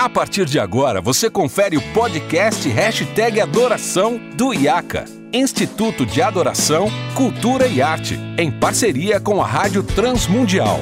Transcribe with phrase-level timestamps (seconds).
[0.00, 6.88] A partir de agora, você confere o podcast Hashtag Adoração do IACA, Instituto de Adoração,
[7.14, 10.78] Cultura e Arte, em parceria com a Rádio Transmundial.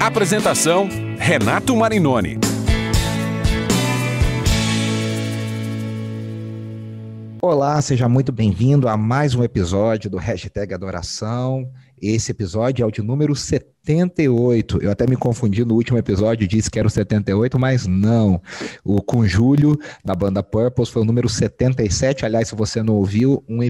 [0.00, 0.88] Apresentação,
[1.18, 2.38] Renato Marinoni.
[7.42, 11.70] Olá, seja muito bem-vindo a mais um episódio do Hashtag Adoração.
[12.02, 14.82] Esse episódio é o de número 78.
[14.82, 18.42] Eu até me confundi no último episódio, disse que era o 78, mas não.
[18.82, 22.26] O com Júlio, da banda Purpose, foi o número 77.
[22.26, 23.60] Aliás, se você não ouviu, um,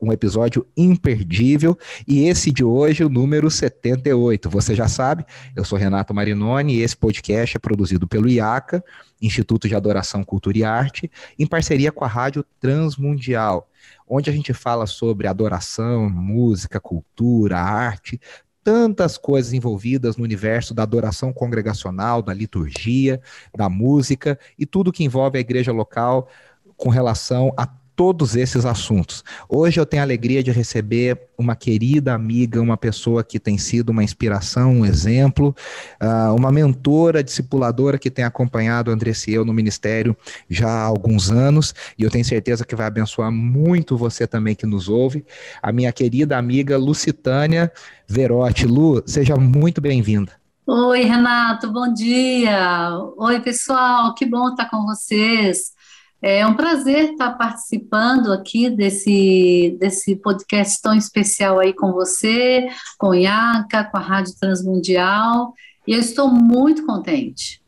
[0.00, 1.78] um episódio imperdível.
[2.08, 4.48] E esse de hoje, o número 78.
[4.48, 8.82] Você já sabe, eu sou Renato Marinoni e esse podcast é produzido pelo IACA,
[9.20, 13.68] Instituto de Adoração, Cultura e Arte, em parceria com a Rádio Transmundial
[14.06, 18.20] onde a gente fala sobre adoração, música, cultura, arte,
[18.64, 23.20] tantas coisas envolvidas no universo da adoração congregacional, da liturgia,
[23.56, 26.28] da música e tudo que envolve a igreja local
[26.76, 27.66] com relação a
[28.02, 29.22] todos esses assuntos.
[29.48, 33.90] Hoje eu tenho a alegria de receber uma querida amiga, uma pessoa que tem sido
[33.90, 35.54] uma inspiração, um exemplo,
[36.02, 40.16] uh, uma mentora, discipuladora que tem acompanhado o André Ciel no ministério
[40.50, 44.66] já há alguns anos, e eu tenho certeza que vai abençoar muito você também que
[44.66, 45.24] nos ouve,
[45.62, 47.70] a minha querida amiga Lucitânia
[48.08, 48.66] Verotti.
[48.66, 50.32] Lu, seja muito bem-vinda.
[50.66, 52.98] Oi, Renato, bom dia.
[53.16, 55.72] Oi, pessoal, que bom estar com vocês.
[56.22, 63.12] É um prazer estar participando aqui desse, desse podcast tão especial aí com você, com
[63.12, 65.52] IACA, com a Rádio Transmundial,
[65.84, 67.60] e eu estou muito contente.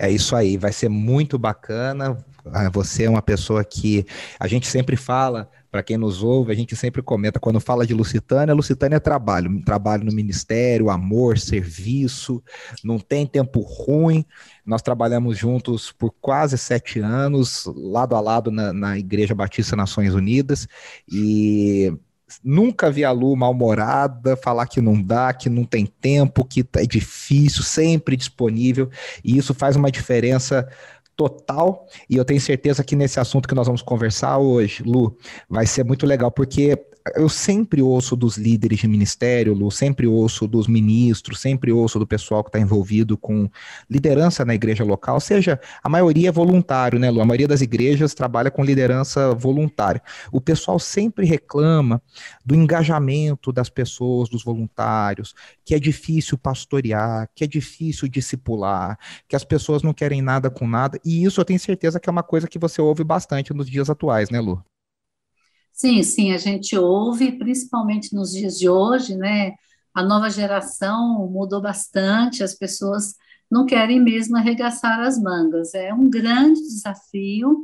[0.00, 2.18] É isso aí, vai ser muito bacana.
[2.52, 4.04] Ah, você é uma pessoa que
[4.40, 7.92] a gente sempre fala para quem nos ouve, a gente sempre comenta, quando fala de
[7.92, 12.42] Lusitânia, Lusitânia é trabalho, trabalho no ministério, amor, serviço,
[12.82, 14.24] não tem tempo ruim.
[14.64, 20.14] Nós trabalhamos juntos por quase sete anos, lado a lado na, na Igreja Batista Nações
[20.14, 20.66] Unidas,
[21.06, 21.92] e
[22.42, 26.86] nunca vi a Lu mal-humorada, falar que não dá, que não tem tempo, que é
[26.86, 28.88] difícil, sempre disponível,
[29.22, 30.66] e isso faz uma diferença
[31.16, 31.86] total.
[32.08, 35.16] E eu tenho certeza que nesse assunto que nós vamos conversar hoje, Lu,
[35.48, 36.78] vai ser muito legal, porque
[37.14, 42.06] eu sempre ouço dos líderes de ministério, Lu, sempre ouço dos ministros, sempre ouço do
[42.06, 43.48] pessoal que está envolvido com
[43.88, 47.20] liderança na igreja local, seja a maioria é voluntário, né, Lu?
[47.20, 50.02] A maioria das igrejas trabalha com liderança voluntária.
[50.32, 52.02] O pessoal sempre reclama
[52.44, 55.34] do engajamento das pessoas, dos voluntários,
[55.64, 60.66] que é difícil pastorear, que é difícil discipular, que as pessoas não querem nada com
[60.66, 63.68] nada, e isso eu tenho certeza que é uma coisa que você ouve bastante nos
[63.68, 64.62] dias atuais, né, Lu?
[65.76, 69.52] Sim, sim, a gente ouve, principalmente nos dias de hoje, né?
[69.94, 73.14] A nova geração mudou bastante, as pessoas
[73.50, 75.74] não querem mesmo arregaçar as mangas.
[75.74, 77.62] É um grande desafio,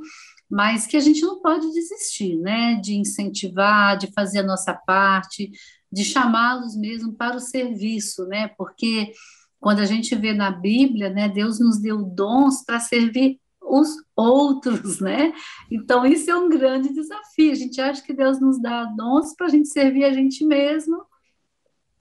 [0.48, 2.74] mas que a gente não pode desistir, né?
[2.82, 5.50] De incentivar, de fazer a nossa parte,
[5.90, 8.48] de chamá-los mesmo para o serviço, né?
[8.58, 9.10] Porque
[9.58, 15.00] quando a gente vê na Bíblia, né, Deus nos deu dons para servir os outros,
[15.00, 15.32] né?
[15.70, 17.52] Então, isso é um grande desafio.
[17.52, 21.04] A gente acha que Deus nos dá dons para a gente servir a gente mesmo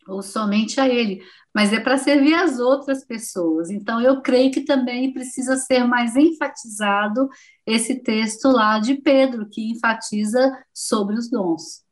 [0.08, 1.24] ou somente a Ele,
[1.54, 3.70] mas é para servir as outras pessoas.
[3.70, 7.30] Então, eu creio que também precisa ser mais enfatizado
[7.66, 11.84] esse texto lá de Pedro, que enfatiza sobre os dons.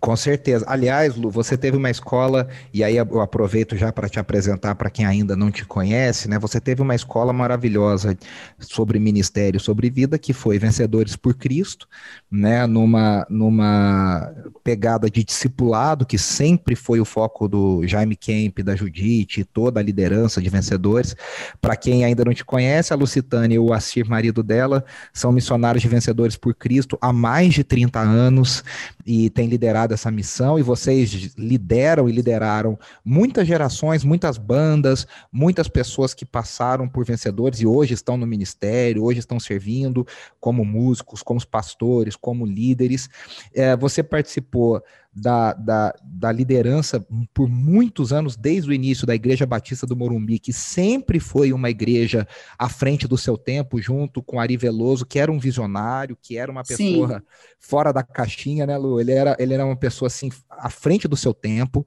[0.00, 0.64] Com certeza.
[0.68, 4.90] Aliás, Lu, você teve uma escola, e aí eu aproveito já para te apresentar para
[4.90, 6.38] quem ainda não te conhece, né?
[6.38, 8.16] Você teve uma escola maravilhosa
[8.58, 11.88] sobre ministério, sobre vida, que foi Vencedores por Cristo,
[12.30, 12.66] né?
[12.66, 14.32] Numa, numa
[14.62, 19.82] pegada de discipulado, que sempre foi o foco do Jaime Kemp, da Judite, toda a
[19.82, 21.16] liderança de vencedores.
[21.60, 25.82] Para quem ainda não te conhece, a Lucitânia e o Assir, marido dela, são missionários
[25.82, 28.62] de Vencedores por Cristo há mais de 30 anos
[29.04, 35.06] e tem liderado liderado essa missão e vocês lideram e lideraram muitas gerações, muitas bandas,
[35.32, 40.06] muitas pessoas que passaram por vencedores e hoje estão no ministério, hoje estão servindo
[40.38, 43.08] como músicos, como pastores, como líderes.
[43.52, 44.82] É, você participou
[45.16, 50.38] da, da, da, liderança por muitos anos, desde o início da Igreja Batista do Morumbi,
[50.38, 52.28] que sempre foi uma igreja
[52.58, 56.52] à frente do seu tempo, junto com Ari Veloso, que era um visionário, que era
[56.52, 57.24] uma pessoa Sim.
[57.58, 59.00] fora da caixinha, né, Lu?
[59.00, 61.86] Ele era, ele era uma pessoa assim, à frente do seu tempo,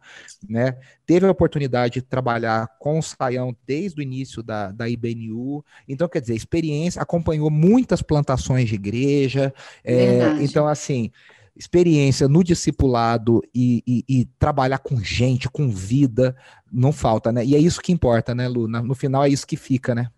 [0.49, 0.75] né?
[1.05, 5.63] Teve a oportunidade de trabalhar com o Saião desde o início da, da IBNU.
[5.87, 9.53] Então, quer dizer, experiência, acompanhou muitas plantações de igreja.
[9.83, 11.11] É, então, assim
[11.55, 16.35] experiência no discipulado e, e, e, trabalhar com gente, com vida,
[16.71, 17.45] não falta, né?
[17.45, 18.67] E é isso que importa, né, Lu?
[18.67, 20.09] No final é isso que fica, né?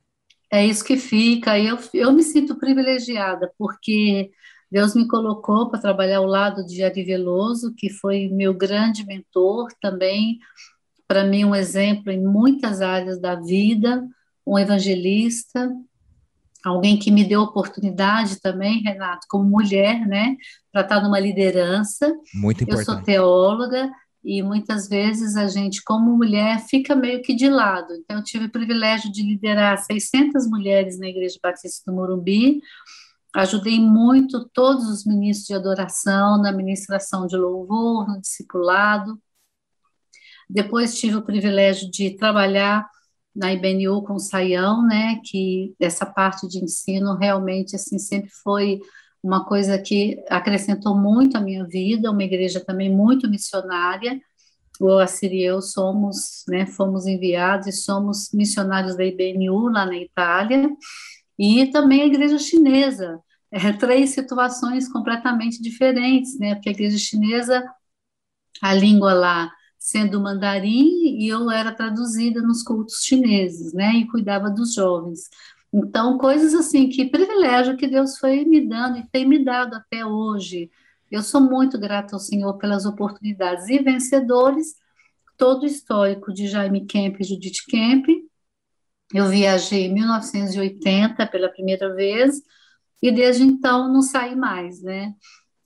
[0.52, 1.58] É isso que fica.
[1.58, 4.32] Eu, eu me sinto privilegiada, porque
[4.72, 9.68] Deus me colocou para trabalhar ao lado de Ari Veloso, que foi meu grande mentor
[9.82, 10.40] também,
[11.08, 14.08] para mim um exemplo em muitas áreas da vida,
[14.46, 15.70] um evangelista,
[16.64, 20.36] alguém que me deu oportunidade também, Renato, como mulher, né,
[20.72, 22.14] para estar numa liderança.
[22.34, 22.88] Muito importante.
[22.88, 23.92] Eu sou teóloga
[24.24, 27.94] e muitas vezes a gente, como mulher, fica meio que de lado.
[27.96, 32.62] Então, eu tive o privilégio de liderar 600 mulheres na Igreja Batista do Morumbi,
[33.36, 39.20] ajudei muito todos os ministros de adoração na ministração de louvor, no discipulado.
[40.50, 42.86] Depois tive o privilégio de trabalhar
[43.36, 48.80] na IBNU com o Saião, né, que essa parte de ensino realmente assim sempre foi
[49.24, 54.20] uma coisa que acrescentou muito à minha vida, uma igreja também muito missionária.
[54.80, 59.96] O Assir e eu somos, né, fomos enviados e somos missionários da IBNU lá na
[59.96, 60.70] Itália,
[61.38, 63.20] e também a igreja chinesa.
[63.52, 67.64] É, três situações completamente diferentes, né, porque a igreja chinesa,
[68.62, 69.52] a língua lá
[69.82, 75.28] sendo mandarim e eu era traduzida nos cultos chineses, né, e cuidava dos jovens.
[75.74, 80.06] Então, coisas assim, que privilégio que Deus foi me dando e tem me dado até
[80.06, 80.70] hoje.
[81.10, 84.76] Eu sou muito grata ao Senhor pelas oportunidades e vencedores,
[85.36, 88.06] todo o histórico de Jaime Kemp e Judith Kemp.
[89.12, 92.40] Eu viajei em 1980 pela primeira vez
[93.02, 95.16] e desde então não saí mais, né?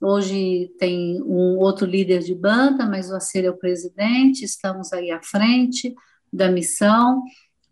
[0.02, 5.12] Hoje tem um outro líder de banda, mas o Acer é o presidente, estamos aí
[5.12, 5.94] à frente
[6.32, 7.24] da missão,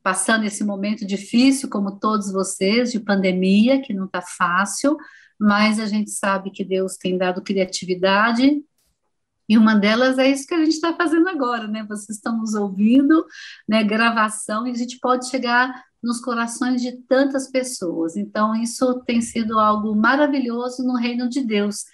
[0.01, 4.97] passando esse momento difícil, como todos vocês, de pandemia, que não está fácil,
[5.39, 8.63] mas a gente sabe que Deus tem dado criatividade
[9.47, 11.85] e uma delas é isso que a gente está fazendo agora, né?
[11.87, 13.25] Vocês estão nos ouvindo,
[13.67, 13.83] né?
[13.83, 18.17] Gravação, e a gente pode chegar nos corações de tantas pessoas.
[18.17, 21.85] Então, isso tem sido algo maravilhoso no reino de Deus,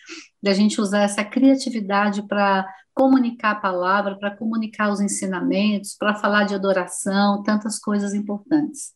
[0.41, 6.45] da gente usar essa criatividade para comunicar a palavra, para comunicar os ensinamentos, para falar
[6.45, 8.93] de adoração, tantas coisas importantes.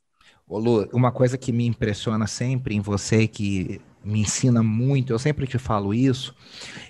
[0.47, 5.19] Ô Lu, uma coisa que me impressiona sempre em você, que me ensina muito, eu
[5.19, 6.35] sempre te falo isso,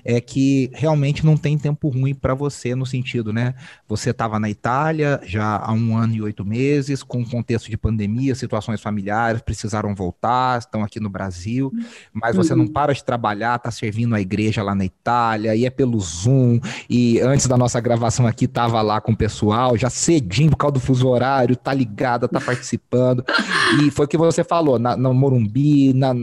[0.03, 3.53] é que realmente não tem tempo ruim para você no sentido, né?
[3.87, 8.35] Você estava na Itália já há um ano e oito meses, com contexto de pandemia,
[8.35, 11.71] situações familiares, precisaram voltar, estão aqui no Brasil,
[12.11, 12.73] mas você não uhum.
[12.73, 16.59] para de trabalhar, tá servindo a igreja lá na Itália, e é pelo Zoom,
[16.89, 20.73] e antes da nossa gravação aqui tava lá com o pessoal, já cedinho por causa
[20.73, 23.23] do fuso horário, tá ligada, tá participando,
[23.81, 26.13] e foi o que você falou, na, no Morumbi, na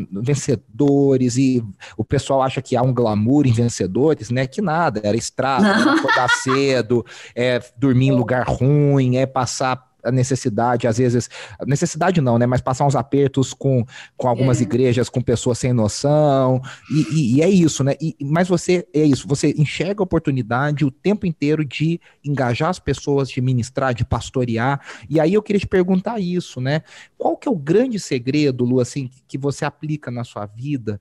[0.81, 1.65] Vencedores, e
[1.97, 4.47] o pessoal acha que há um glamour em vencedores, né?
[4.47, 7.05] Que nada, era estrada, era acordar cedo,
[7.35, 11.29] é dormir em lugar ruim, é passar a necessidade, às vezes,
[11.67, 12.47] necessidade não, né?
[12.47, 13.85] Mas passar uns apertos com,
[14.17, 14.63] com algumas é.
[14.63, 16.61] igrejas, com pessoas sem noção,
[16.91, 17.95] e, e, e é isso, né?
[18.01, 22.79] E, mas você, é isso, você enxerga a oportunidade o tempo inteiro de engajar as
[22.79, 26.83] pessoas, de ministrar, de pastorear, e aí eu queria te perguntar isso, né?
[27.17, 31.01] Qual que é o grande segredo, Lu, assim, que você aplica na sua vida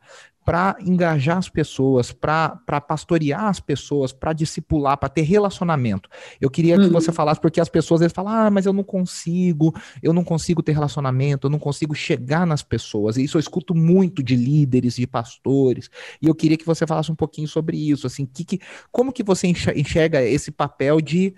[0.50, 6.10] para engajar as pessoas, para pastorear as pessoas, para discipular, para ter relacionamento.
[6.42, 7.16] Eu queria que você uhum.
[7.16, 10.72] falasse, porque as pessoas eles falam, ah, mas eu não consigo, eu não consigo ter
[10.72, 13.16] relacionamento, eu não consigo chegar nas pessoas.
[13.16, 15.88] E isso eu escuto muito de líderes, de pastores.
[16.20, 18.60] E eu queria que você falasse um pouquinho sobre isso, assim, que, que,
[18.92, 21.32] como que você enxerga esse papel de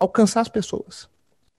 [0.00, 1.11] alcançar as pessoas?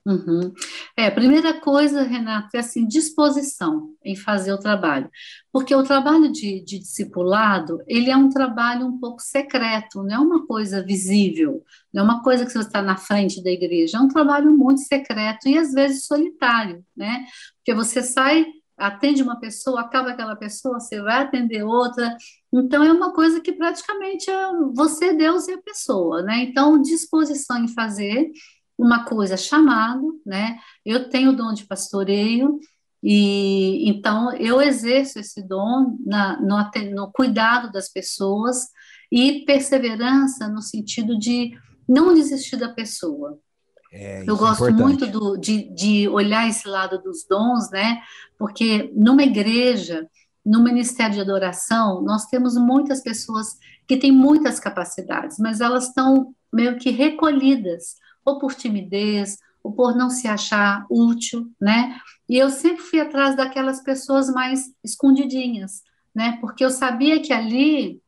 [0.06, 0.52] Uhum.
[0.98, 5.10] É, a primeira coisa, Renato, é assim, disposição em fazer o trabalho.
[5.50, 10.18] Porque o trabalho de, de discipulado, ele é um trabalho um pouco secreto, não é
[10.18, 14.00] uma coisa visível, não é uma coisa que você está na frente da igreja, é
[14.00, 17.24] um trabalho muito secreto e às vezes solitário, né?
[17.56, 18.44] Porque você sai,
[18.76, 22.14] atende uma pessoa, acaba aquela pessoa, você vai atender outra,
[22.52, 26.42] então é uma coisa que praticamente é você, Deus e a pessoa, né?
[26.42, 28.30] Então, disposição em fazer
[28.78, 30.58] uma coisa chamado, né?
[30.84, 32.58] Eu tenho o dom de pastoreio
[33.02, 36.56] e então eu exerço esse dom na, no,
[36.94, 38.68] no cuidado das pessoas
[39.12, 41.52] e perseverança no sentido de
[41.88, 43.38] não desistir da pessoa.
[43.92, 48.00] É, eu é gosto é muito do, de, de olhar esse lado dos dons, né?
[48.36, 50.08] Porque numa igreja,
[50.44, 56.34] no ministério de adoração, nós temos muitas pessoas que têm muitas capacidades, mas elas estão
[56.52, 61.98] meio que recolhidas ou por timidez, ou por não se achar útil, né?
[62.28, 65.82] E eu sempre fui atrás daquelas pessoas mais escondidinhas,
[66.14, 66.38] né?
[66.40, 68.00] Porque eu sabia que ali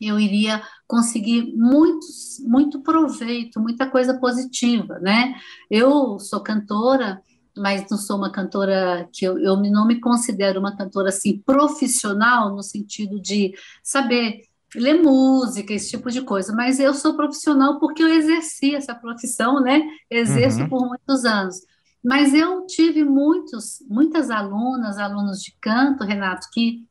[0.00, 5.34] eu iria conseguir muitos, muito proveito, muita coisa positiva, né?
[5.70, 7.22] Eu sou cantora,
[7.56, 12.54] mas não sou uma cantora que eu, eu não me considero uma cantora assim profissional
[12.54, 13.52] no sentido de
[13.82, 14.42] saber
[14.74, 19.60] ler música, esse tipo de coisa, mas eu sou profissional porque eu exerci essa profissão,
[19.60, 19.82] né?
[20.08, 20.68] Exerço uhum.
[20.68, 21.56] por muitos anos.
[22.02, 26.86] Mas eu tive muitos, muitas alunas, alunos de canto, Renato, que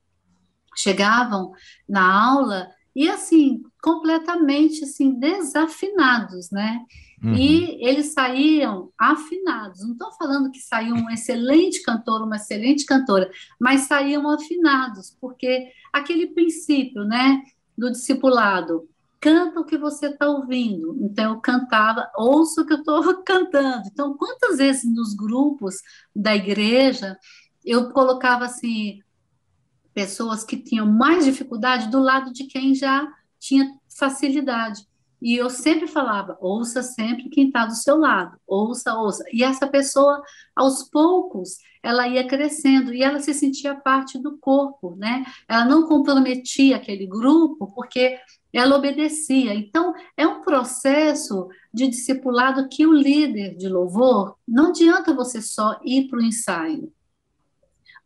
[0.76, 1.52] chegavam
[1.88, 6.82] na aula e assim completamente assim desafinados, né?
[7.24, 7.34] Uhum.
[7.34, 9.84] E eles saíam afinados.
[9.84, 15.70] Não estou falando que saiu um excelente cantor, uma excelente cantora, mas saíam afinados, porque
[15.92, 17.42] aquele princípio, né,
[17.80, 18.88] do discipulado,
[19.20, 20.98] canta o que você está ouvindo.
[21.02, 23.84] Então, eu cantava, ouço o que eu estou cantando.
[23.88, 25.78] Então, quantas vezes nos grupos
[26.16, 27.18] da igreja
[27.66, 29.00] eu colocava assim
[29.94, 33.08] pessoas que tinham mais dificuldade do lado de quem já
[33.38, 34.88] tinha facilidade.
[35.22, 39.24] E eu sempre falava, ouça sempre quem está do seu lado, ouça, ouça.
[39.34, 40.22] E essa pessoa,
[40.56, 45.26] aos poucos, ela ia crescendo e ela se sentia parte do corpo, né?
[45.48, 48.18] Ela não comprometia aquele grupo porque
[48.54, 49.54] ela obedecia.
[49.54, 55.80] Então, é um processo de discipulado que o líder de louvor, não adianta você só
[55.84, 56.92] ir para o ensaio.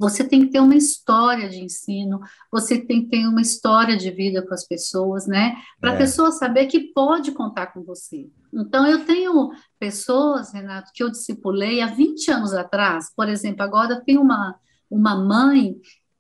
[0.04, 2.20] Você tem que ter uma história de ensino,
[2.52, 5.56] você tem que ter uma história de vida com as pessoas, né?
[5.80, 5.98] Para a é.
[5.98, 8.30] pessoa saber que pode contar com você.
[8.54, 14.02] Então, eu tenho pessoas, Renato, que eu discipulei há 20 anos atrás, por exemplo, agora
[14.02, 14.56] tem uma,
[14.90, 15.76] uma mãe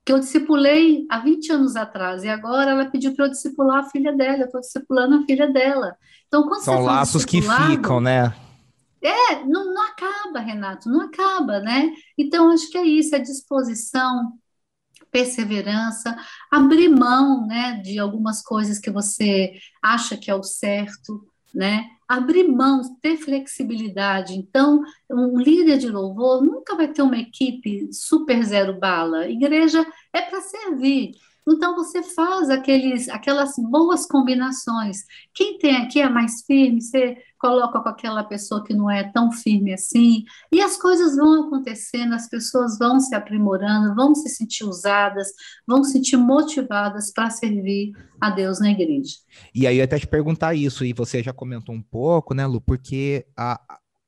[0.05, 3.89] que eu discipulei há 20 anos atrás, e agora ela pediu para eu discipular a
[3.89, 5.95] filha dela, eu estou discipulando a filha dela.
[6.27, 8.33] Então, quando São laços que ficam, né?
[9.03, 11.91] É, não, não acaba, Renato, não acaba, né?
[12.17, 14.33] Então, acho que é isso, é disposição,
[15.11, 16.15] perseverança,
[16.51, 21.85] abrir mão, né, de algumas coisas que você acha que é o certo, né?
[22.07, 24.33] Abrir mão, ter flexibilidade.
[24.35, 29.27] Então, um líder de louvor nunca vai ter uma equipe super zero bala.
[29.27, 31.11] Igreja é para servir.
[31.47, 34.99] Então você faz aqueles, aquelas boas combinações.
[35.33, 39.29] Quem tem aqui é mais firme, você coloca com aquela pessoa que não é tão
[39.29, 44.63] firme assim, e as coisas vão acontecendo, as pessoas vão se aprimorando, vão se sentir
[44.63, 45.27] usadas,
[45.67, 49.17] vão se sentir motivadas para servir a Deus na igreja.
[49.53, 52.61] E aí eu até te perguntar isso, e você já comentou um pouco, né, Lu,
[52.61, 53.59] porque a,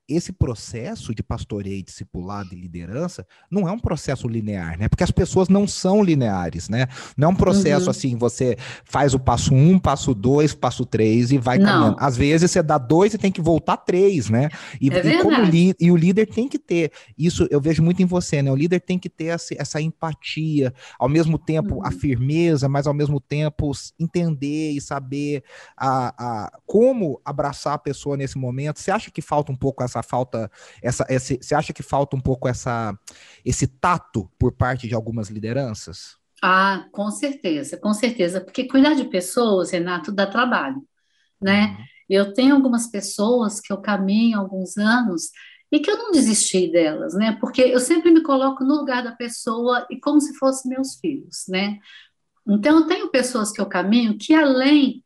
[0.08, 4.88] esse processo de pastoreio, discipulado e liderança não é um processo linear, né?
[4.88, 6.88] Porque as pessoas não são lineares, né?
[7.18, 7.92] Não é um processo uhum.
[7.92, 11.66] assim, você faz o passo um, passo dois, passo três e vai não.
[11.66, 11.98] caminhando.
[12.00, 14.50] Às vezes você dá dois e tem que voltar três, né?
[14.80, 18.02] E, é e, como li, e o líder tem que ter isso, eu vejo muito
[18.02, 18.52] em você, né?
[18.52, 21.86] O líder tem que ter essa, essa empatia, ao mesmo tempo uhum.
[21.86, 25.44] a firmeza, mas ao mesmo tempo entender e saber
[25.76, 28.80] a, a, como abraçar a pessoa nesse momento.
[28.80, 32.16] Você acha que falta um pouco essa essa falta, essa, esse, você acha que falta
[32.16, 32.98] um pouco essa,
[33.44, 36.18] esse tato por parte de algumas lideranças?
[36.42, 40.84] Ah, com certeza, com certeza, porque cuidar de pessoas, Renato, dá trabalho,
[41.42, 41.68] né?
[41.68, 41.86] Uhum.
[42.10, 45.32] Eu tenho algumas pessoas que eu caminho há alguns anos
[45.72, 47.38] e que eu não desisti delas, né?
[47.40, 51.46] Porque eu sempre me coloco no lugar da pessoa e como se fossem meus filhos,
[51.48, 51.80] né?
[52.48, 55.04] Então, eu tenho pessoas que eu caminho que, além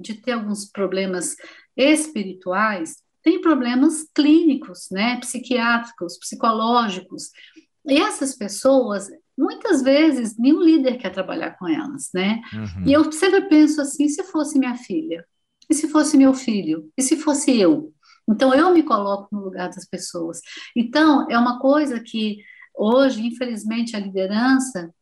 [0.00, 1.34] de ter alguns problemas
[1.76, 7.32] espirituais, tem problemas clínicos, né, psiquiátricos, psicológicos.
[7.84, 12.40] E essas pessoas, muitas vezes, nenhum líder quer trabalhar com elas, né?
[12.52, 12.86] Uhum.
[12.86, 15.26] E eu sempre penso assim: se fosse minha filha,
[15.68, 17.92] e se fosse meu filho, e se fosse eu?
[18.30, 20.40] Então, eu me coloco no lugar das pessoas.
[20.76, 22.38] Então, é uma coisa que
[22.72, 24.94] hoje, infelizmente, a liderança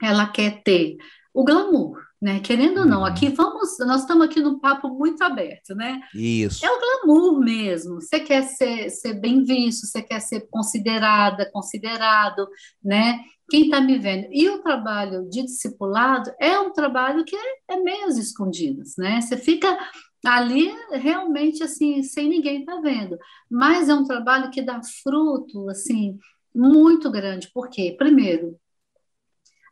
[0.00, 0.96] ela quer ter
[1.34, 2.40] o glamour, né?
[2.40, 3.06] Querendo ou não, uhum.
[3.06, 6.00] aqui vamos, nós estamos aqui num papo muito aberto, né?
[6.14, 6.64] Isso.
[6.64, 8.00] É o glamour mesmo.
[8.00, 12.48] Você quer ser, ser bem visto, você quer ser considerada, considerado,
[12.82, 13.20] né?
[13.48, 14.28] Quem está me vendo.
[14.30, 19.20] E o trabalho de discipulado é um trabalho que é, é meio às escondidas, né?
[19.20, 19.78] Você fica
[20.26, 23.16] ali realmente assim, sem ninguém estar tá vendo.
[23.48, 26.18] Mas é um trabalho que dá fruto, assim,
[26.54, 27.50] muito grande.
[27.52, 27.94] Por quê?
[27.96, 28.58] Primeiro,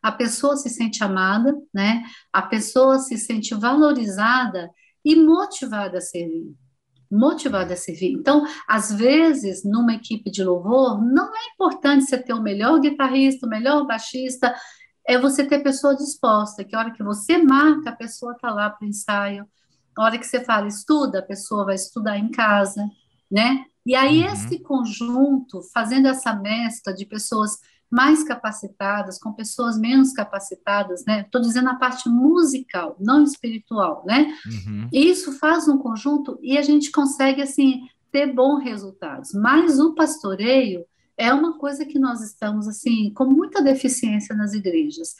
[0.01, 2.03] a pessoa se sente amada, né?
[2.31, 4.69] A pessoa se sente valorizada
[5.03, 6.53] e motivada a servir.
[7.09, 8.11] Motivada a servir.
[8.11, 13.45] Então, às vezes, numa equipe de louvor, não é importante você ter o melhor guitarrista,
[13.45, 14.53] o melhor baixista,
[15.07, 18.69] é você ter pessoa disposta, que a hora que você marca, a pessoa está lá
[18.69, 19.47] para o ensaio.
[19.97, 22.85] A hora que você fala, estuda, a pessoa vai estudar em casa,
[23.31, 23.65] né?
[23.85, 24.33] E aí, uhum.
[24.33, 27.57] esse conjunto, fazendo essa mescla de pessoas
[27.89, 31.21] mais capacitadas, com pessoas menos capacitadas, né?
[31.21, 34.33] Estou dizendo a parte musical, não espiritual, né?
[34.45, 34.89] Uhum.
[34.91, 39.31] Isso faz um conjunto e a gente consegue, assim, ter bons resultados.
[39.33, 40.85] Mas o pastoreio
[41.17, 45.15] é uma coisa que nós estamos assim com muita deficiência nas igrejas,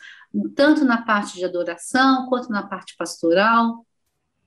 [0.56, 3.84] tanto na parte de adoração quanto na parte pastoral.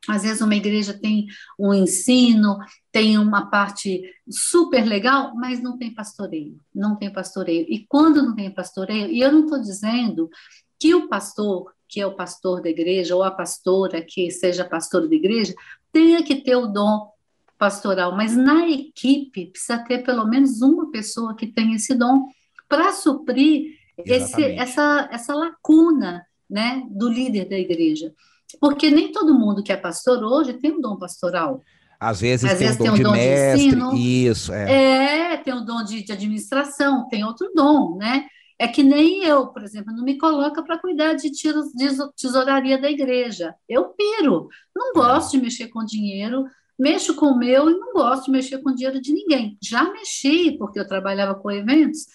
[0.09, 1.27] Às vezes uma igreja tem
[1.59, 2.59] um ensino,
[2.91, 7.67] tem uma parte super legal, mas não tem pastoreio, não tem pastoreio.
[7.69, 10.31] E quando não tem pastoreio, e eu não estou dizendo
[10.79, 15.07] que o pastor, que é o pastor da igreja, ou a pastora que seja pastor
[15.07, 15.55] da igreja,
[15.93, 17.11] tenha que ter o dom
[17.59, 22.27] pastoral, mas na equipe precisa ter pelo menos uma pessoa que tenha esse dom
[22.67, 28.15] para suprir esse, essa, essa lacuna né, do líder da igreja.
[28.59, 31.63] Porque nem todo mundo que é pastor hoje tem um dom pastoral.
[31.99, 34.53] Às vezes, Às tem, vezes um dom tem um dom de mestre, de ensino, isso,
[34.55, 35.35] é.
[35.35, 38.27] É, tem um dom de, de administração, tem outro dom, né?
[38.59, 42.79] É que nem eu, por exemplo, não me coloca para cuidar de, tiros, de tesouraria
[42.79, 43.55] da igreja.
[43.69, 46.45] Eu piro, não gosto de mexer com dinheiro,
[46.79, 49.59] mexo com o meu e não gosto de mexer com dinheiro de ninguém.
[49.63, 52.07] Já mexi, porque eu trabalhava com eventos,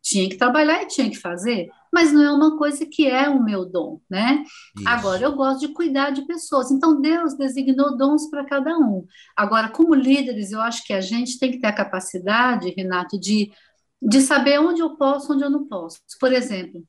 [0.00, 3.42] tinha que trabalhar e tinha que fazer, mas não é uma coisa que é o
[3.42, 4.42] meu dom, né?
[4.76, 4.88] Isso.
[4.88, 9.04] Agora, eu gosto de cuidar de pessoas, então Deus designou dons para cada um.
[9.36, 13.52] Agora, como líderes, eu acho que a gente tem que ter a capacidade, Renato, de,
[14.00, 15.98] de saber onde eu posso, onde eu não posso.
[16.18, 16.82] Por exemplo,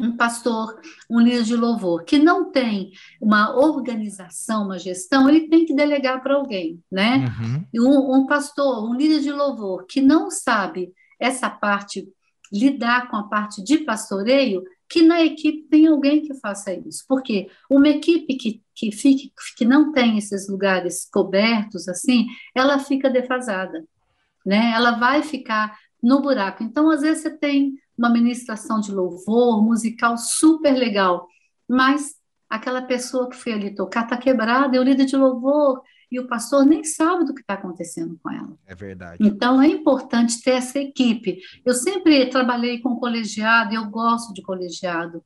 [0.00, 0.80] um pastor,
[1.10, 6.22] um líder de louvor, que não tem uma organização, uma gestão, ele tem que delegar
[6.22, 7.24] para alguém, né?
[7.74, 7.86] Uhum.
[7.86, 12.08] Um, um pastor, um líder de louvor, que não sabe essa parte
[12.52, 17.04] lidar com a parte de pastoreio, que na equipe tem alguém que faça isso.
[17.06, 23.10] Porque uma equipe que, que, fique, que não tem esses lugares cobertos, assim, ela fica
[23.10, 23.84] defasada,
[24.44, 24.72] né?
[24.74, 26.62] Ela vai ficar no buraco.
[26.62, 31.26] Então, às vezes, você tem uma ministração de louvor, musical super legal,
[31.68, 32.14] mas
[32.48, 36.26] aquela pessoa que foi ali tocar está quebrada, e o líder de louvor e o
[36.26, 38.56] pastor nem sabe do que está acontecendo com ela.
[38.66, 39.18] É verdade.
[39.20, 41.40] Então é importante ter essa equipe.
[41.64, 45.22] Eu sempre trabalhei com colegiado, eu gosto de colegiado.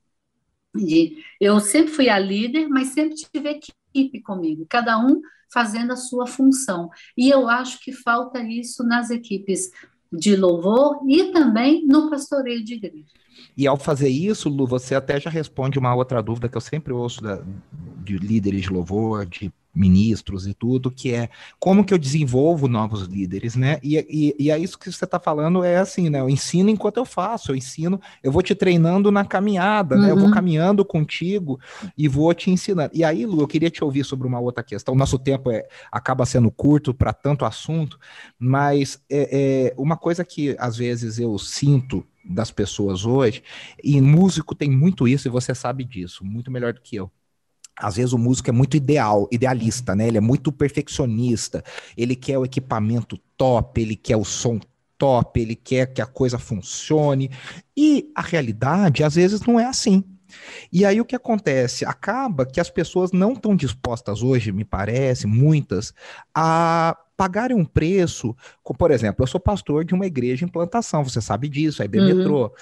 [1.39, 3.49] Eu sempre fui a líder, mas sempre tive
[3.93, 6.89] equipe comigo, cada um fazendo a sua função.
[7.15, 9.69] E eu acho que falta isso nas equipes
[10.11, 13.05] de louvor e também no pastoreio de igreja.
[13.55, 16.91] E ao fazer isso, Lu, você até já responde uma outra dúvida que eu sempre
[16.91, 17.41] ouço da,
[18.03, 23.03] de líderes de louvor, de ministros e tudo, que é como que eu desenvolvo novos
[23.03, 23.79] líderes, né?
[23.81, 26.19] E, e, e é isso que você está falando, é assim, né?
[26.19, 30.01] Eu ensino enquanto eu faço, eu ensino, eu vou te treinando na caminhada, uhum.
[30.01, 30.11] né?
[30.11, 30.31] Eu vou uhum.
[30.31, 31.59] caminhando contigo
[31.97, 32.91] e vou te ensinando.
[32.93, 34.93] E aí, Lu, eu queria te ouvir sobre uma outra questão.
[34.93, 37.97] Nosso tempo é, acaba sendo curto para tanto assunto,
[38.37, 43.43] mas é, é uma coisa que às vezes eu sinto das pessoas hoje,
[43.83, 47.11] e músico tem muito isso, e você sabe disso, muito melhor do que eu
[47.79, 50.07] às vezes o músico é muito ideal, idealista, né?
[50.07, 51.63] Ele é muito perfeccionista.
[51.97, 54.59] Ele quer o equipamento top, ele quer o som
[54.97, 57.29] top, ele quer que a coisa funcione.
[57.75, 60.03] E a realidade, às vezes, não é assim.
[60.71, 61.85] E aí o que acontece?
[61.85, 65.93] Acaba que as pessoas não estão dispostas hoje, me parece, muitas,
[66.33, 68.35] a pagarem um preço,
[68.77, 71.99] por exemplo, eu sou pastor de uma igreja em plantação, você sabe disso, a IB
[71.99, 72.05] uhum.
[72.05, 72.53] Metrô.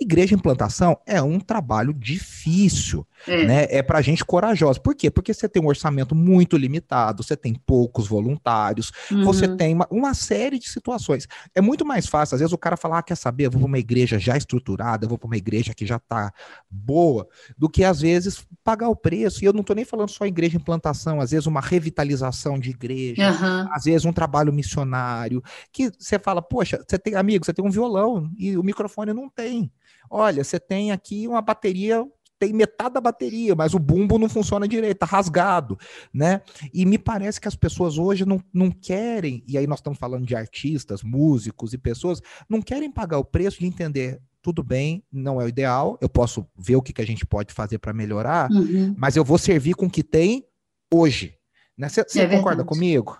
[0.00, 3.44] Igreja em plantação é um trabalho difícil, é.
[3.44, 3.66] né?
[3.70, 4.80] É pra gente corajosa.
[4.80, 5.10] Por quê?
[5.10, 9.24] Porque você tem um orçamento muito limitado, você tem poucos voluntários, uhum.
[9.24, 11.26] você tem uma, uma, série de situações.
[11.54, 13.68] É muito mais fácil, às vezes o cara falar, ah, quer saber, eu vou pra
[13.68, 16.32] uma igreja já estruturada, eu vou pra uma igreja que já tá
[16.70, 19.42] boa, do que às vezes pagar o preço.
[19.42, 22.70] E eu não tô nem falando só igreja em plantação, às vezes uma revitalização de
[22.70, 23.68] igreja, uhum.
[23.70, 27.70] às vezes um trabalho missionário, que você fala, poxa, você tem amigo, você tem um
[27.70, 29.72] violão e o microfone não tem.
[30.10, 32.06] Olha, você tem aqui uma bateria
[32.42, 35.78] tem metade da bateria, mas o bumbo não funciona direito, tá rasgado,
[36.12, 36.42] né?
[36.74, 40.26] E me parece que as pessoas hoje não, não querem, e aí nós estamos falando
[40.26, 44.20] de artistas, músicos e pessoas, não querem pagar o preço de entender.
[44.42, 47.54] Tudo bem, não é o ideal, eu posso ver o que, que a gente pode
[47.54, 48.92] fazer para melhorar, uhum.
[48.98, 50.44] mas eu vou servir com o que tem
[50.92, 51.36] hoje.
[51.78, 51.88] Né?
[51.88, 53.16] Você é concorda comigo?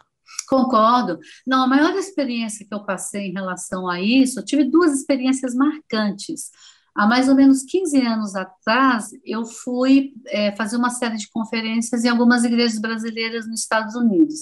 [0.46, 1.18] Concordo.
[1.46, 5.54] Não, a maior experiência que eu passei em relação a isso, eu tive duas experiências
[5.54, 6.50] marcantes.
[6.94, 12.04] Há mais ou menos 15 anos atrás, eu fui é, fazer uma série de conferências
[12.04, 14.40] em algumas igrejas brasileiras nos Estados Unidos.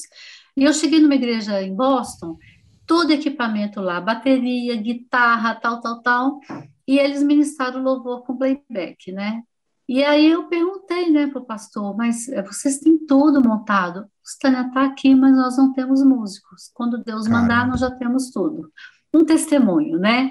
[0.56, 2.36] E eu cheguei numa igreja em Boston,
[2.86, 6.40] todo equipamento lá, bateria, guitarra, tal, tal, tal,
[6.88, 9.42] e eles ministraram louvor com playback, né?
[9.90, 14.02] E aí eu perguntei, né, para o pastor, mas eh, vocês têm tudo montado?
[14.02, 16.70] O Tânia está aqui, mas nós não temos músicos.
[16.72, 17.40] Quando Deus Caramba.
[17.40, 18.70] mandar, nós já temos tudo.
[19.12, 20.30] Um testemunho, né?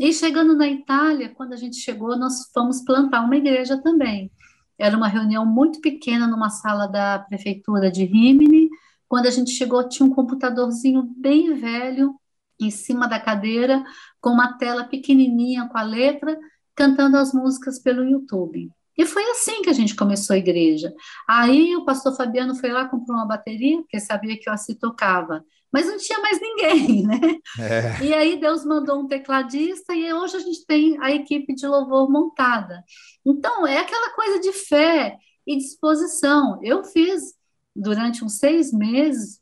[0.00, 4.32] E chegando na Itália, quando a gente chegou, nós fomos plantar uma igreja também.
[4.76, 8.68] Era uma reunião muito pequena numa sala da prefeitura de Rimini.
[9.06, 12.16] Quando a gente chegou, tinha um computadorzinho bem velho
[12.60, 13.84] em cima da cadeira,
[14.20, 16.36] com uma tela pequenininha com a letra,
[16.74, 18.72] cantando as músicas pelo YouTube.
[18.98, 20.92] E foi assim que a gente começou a igreja.
[21.28, 25.44] Aí o pastor Fabiano foi lá, comprou uma bateria, porque sabia que eu assim tocava.
[25.72, 27.20] Mas não tinha mais ninguém, né?
[27.60, 28.04] É.
[28.04, 32.10] E aí Deus mandou um tecladista e hoje a gente tem a equipe de louvor
[32.10, 32.82] montada.
[33.24, 36.58] Então, é aquela coisa de fé e disposição.
[36.62, 37.34] Eu fiz
[37.76, 39.40] durante uns seis meses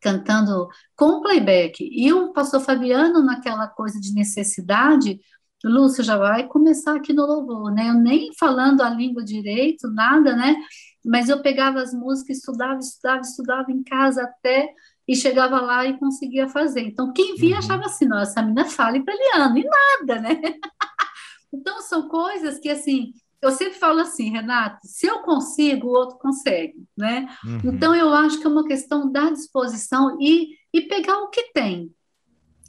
[0.00, 1.88] cantando com playback.
[1.92, 5.20] E o pastor Fabiano, naquela coisa de necessidade,
[5.64, 7.88] Lúcio já vai começar aqui no louvor, né?
[7.88, 10.56] Eu nem falando a língua direito, nada, né?
[11.04, 14.72] Mas eu pegava as músicas, estudava, estudava, estudava em casa até
[15.06, 16.82] e chegava lá e conseguia fazer.
[16.82, 17.58] Então, quem via uhum.
[17.58, 20.40] achava assim, nossa, essa menina fala italiano, e nada, né?
[21.52, 26.18] então, são coisas que, assim, eu sempre falo assim, Renato, se eu consigo, o outro
[26.18, 27.28] consegue, né?
[27.44, 27.72] Uhum.
[27.74, 31.92] Então, eu acho que é uma questão da disposição e, e pegar o que tem,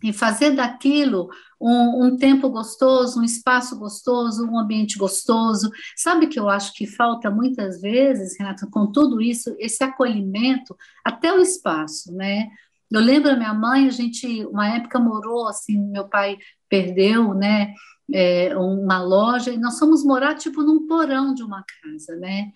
[0.04, 5.72] e fazer daquilo um, um, tempo gostoso, um espaço gostoso, um ambiente gostoso.
[5.96, 11.34] Sabe que eu acho que falta muitas vezes, Renata, com tudo isso, esse acolhimento até
[11.34, 12.50] o espaço, né?
[12.92, 16.38] Eu lembro a minha mãe, a gente, uma época morou assim, meu pai
[16.70, 17.74] perdeu, né,
[18.14, 22.52] é, uma loja, e nós fomos morar tipo num porão de uma casa, né?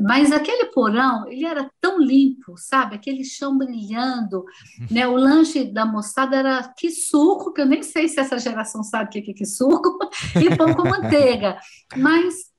[0.00, 2.94] Mas aquele porão, ele era tão limpo, sabe?
[2.94, 4.44] Aquele chão brilhando,
[4.90, 5.06] né?
[5.06, 9.06] O lanche da moçada era que suco, que eu nem sei se essa geração sabe
[9.06, 9.98] o que é que suco,
[10.40, 11.58] e pão com manteiga.
[11.96, 12.51] Mas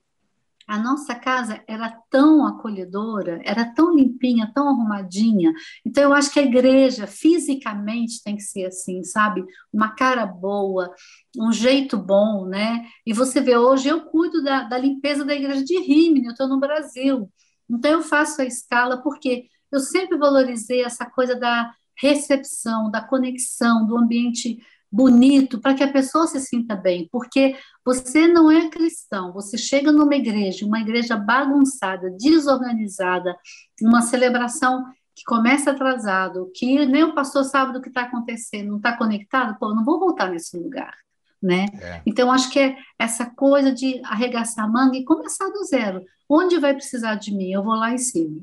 [0.67, 5.53] a nossa casa era tão acolhedora, era tão limpinha, tão arrumadinha.
[5.85, 9.43] Então, eu acho que a igreja, fisicamente, tem que ser assim, sabe?
[9.71, 10.93] Uma cara boa,
[11.37, 12.85] um jeito bom, né?
[13.05, 16.47] E você vê, hoje eu cuido da, da limpeza da igreja de Rimini, eu estou
[16.47, 17.29] no Brasil.
[17.69, 23.85] Então, eu faço a escala porque eu sempre valorizei essa coisa da recepção, da conexão,
[23.85, 24.59] do ambiente
[24.93, 29.91] bonito, para que a pessoa se sinta bem, porque você não é cristão, você chega
[29.91, 33.35] numa igreja, uma igreja bagunçada, desorganizada,
[33.81, 38.77] uma celebração que começa atrasado, que nem o pastor sabe do que está acontecendo, não
[38.77, 40.93] está conectado, pô, não vou voltar nesse lugar.
[41.41, 41.65] Né?
[41.81, 42.01] É.
[42.05, 46.01] Então, acho que é essa coisa de arregaçar a manga e começar do zero.
[46.29, 47.51] Onde vai precisar de mim?
[47.51, 48.41] Eu vou lá em cima.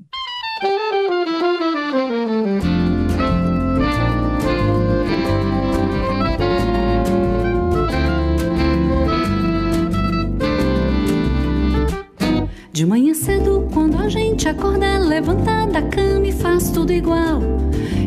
[14.11, 17.41] Gente acorda, levanta da cama e faz tudo igual.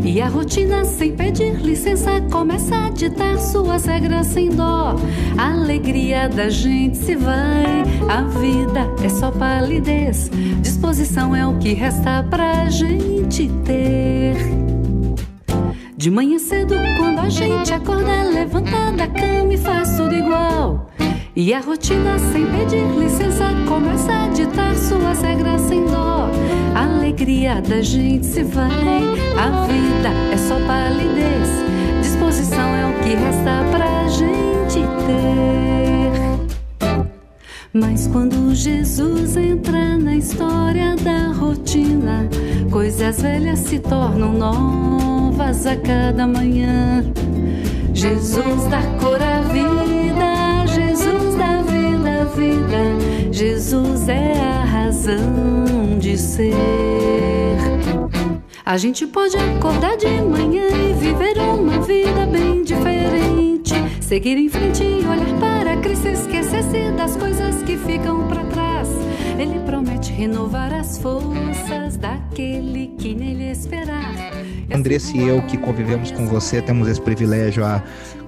[0.04, 4.98] E a rotina, sem pedir licença, começa a ditar suas regras sem dó.
[5.38, 10.30] A alegria da gente se vai, a vida é só palidez.
[10.62, 14.36] Disposição é o que resta pra gente ter.
[15.96, 20.93] De manhã cedo, quando a gente acorda, levanta da cama e faz tudo igual.
[21.36, 26.30] E a rotina, sem pedir licença, começa a ditar suas regras sem dó.
[26.76, 28.70] A alegria da gente se vai,
[29.36, 31.50] a vida é só palidez.
[32.04, 36.14] Disposição é o que resta pra gente ter.
[37.74, 42.30] Mas quando Jesus entra na história da rotina,
[42.70, 47.04] coisas velhas se tornam novas a cada manhã.
[47.92, 49.93] Jesus dá cor à vida
[52.36, 56.54] vida, Jesus é a razão de ser.
[58.66, 63.74] A gente pode acordar de manhã e viver uma vida bem diferente.
[64.02, 68.90] Seguir em frente e olhar para Cristo, esquecer-se das coisas que ficam para trás.
[69.38, 74.14] Ele promete renovar as forças daquele que nele esperar.
[74.74, 77.64] Andressa e eu que convivemos com você temos esse privilégio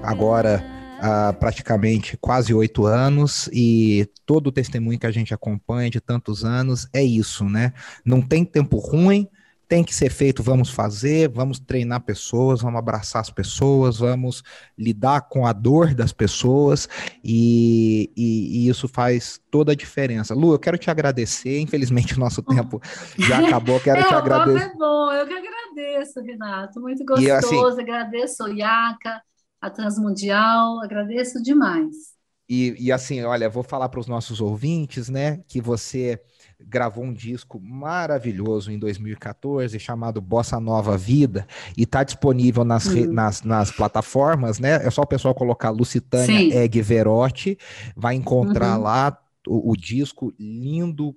[0.03, 0.74] agora
[1.05, 6.43] há praticamente quase oito anos e todo o testemunho que a gente acompanha de tantos
[6.43, 7.73] anos é isso, né?
[8.03, 9.29] Não tem tempo ruim,
[9.67, 14.43] tem que ser feito, vamos fazer, vamos treinar pessoas, vamos abraçar as pessoas, vamos
[14.77, 16.89] lidar com a dor das pessoas
[17.23, 20.33] e, e, e isso faz toda a diferença.
[20.33, 22.81] Lu, eu quero te agradecer, infelizmente o nosso tempo
[23.17, 24.71] já acabou, quero é, te agradecer.
[24.71, 29.21] É bom, eu que agradeço, Renato, muito gostoso, e, assim, agradeço, Iaca,
[29.61, 32.15] a Transmundial, agradeço demais.
[32.47, 36.21] E, e assim, olha, vou falar para os nossos ouvintes, né, que você
[36.59, 43.11] gravou um disco maravilhoso em 2014 chamado Bossa Nova Vida e está disponível nas, uhum.
[43.11, 44.75] nas, nas, plataformas, né?
[44.85, 46.55] É só o pessoal colocar Lucitânia.
[46.55, 47.57] Egg Verotti,
[47.95, 48.83] vai encontrar uhum.
[48.83, 51.15] lá o, o, disco lindo,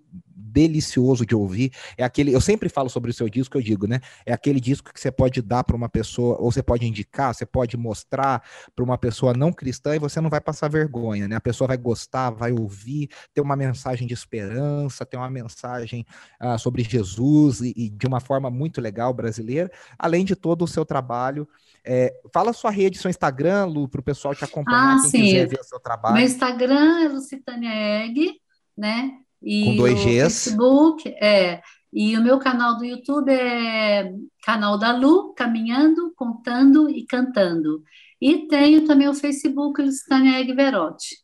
[0.59, 1.71] delicioso de ouvir.
[1.97, 4.01] É aquele, eu sempre falo sobre o seu disco, eu digo, né?
[4.27, 7.47] É aquele disco que você pode dar para uma pessoa, ou você pode indicar, você
[7.47, 8.42] pode mostrar
[8.75, 11.37] para uma pessoa não cristã e você não vai passar vergonha, né?
[11.37, 16.05] A pessoa vai gostar, vai ouvir, ter uma mensagem de esperança, ter uma mensagem
[16.42, 20.68] uh, sobre Jesus e, e, de uma forma muito legal brasileira, além de todo o
[20.68, 21.49] seu trabalho.
[21.85, 25.23] É, fala sua rede, seu Instagram, Lu, para o pessoal te acompanhar, ah, quem sim.
[25.23, 26.16] quiser ver o seu trabalho.
[26.16, 28.40] Meu Instagram é Lucitânia Egg,
[28.77, 29.18] né?
[29.42, 30.44] E Com dois Gs.
[30.44, 31.61] Facebook, é.
[31.92, 37.83] E o meu canal do YouTube é canal da Lu, caminhando, contando e cantando.
[38.20, 41.16] E tenho também o Facebook Lucitânia Egg Verotti.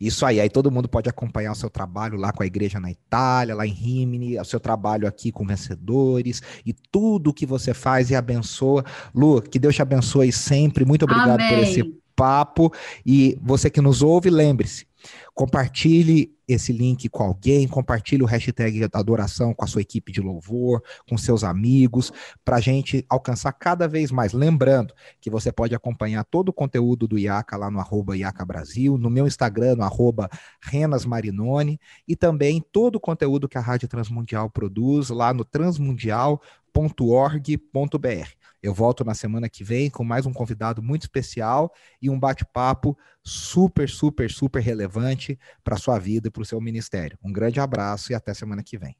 [0.00, 2.90] Isso aí, aí todo mundo pode acompanhar o seu trabalho lá com a igreja na
[2.90, 8.10] Itália, lá em Rimini, o seu trabalho aqui com vencedores e tudo que você faz
[8.10, 8.84] e abençoa.
[9.14, 10.84] Lu, que Deus te abençoe sempre.
[10.84, 11.48] Muito obrigado Amém.
[11.48, 11.84] por esse
[12.16, 12.72] papo.
[13.06, 14.86] E você que nos ouve, lembre-se,
[15.34, 20.82] Compartilhe esse link com alguém, compartilhe o hashtag adoração com a sua equipe de louvor,
[21.08, 22.12] com seus amigos,
[22.44, 24.32] para a gente alcançar cada vez mais.
[24.32, 28.98] Lembrando que você pode acompanhar todo o conteúdo do IACA lá no arroba IACA Brasil,
[28.98, 30.28] no meu Instagram, no arroba
[30.60, 38.42] Renas Marinoni, e também todo o conteúdo que a Rádio Transmundial produz lá no transmundial.org.br.
[38.62, 42.96] Eu volto na semana que vem com mais um convidado muito especial e um bate-papo
[43.24, 45.21] super, super, super relevante
[45.62, 47.18] para a sua vida e para o seu ministério.
[47.22, 48.96] Um grande abraço e até semana que vem.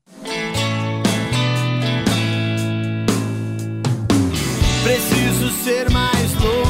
[4.83, 6.62] Preciso ser mais louco